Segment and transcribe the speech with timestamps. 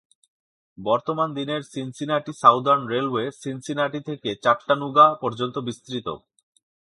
[0.77, 6.07] বর্তমান-দিনের Cincinnati southern railway Cincinnati থেকে চাট্টানুগা পর্যন্ত বিস্তৃত।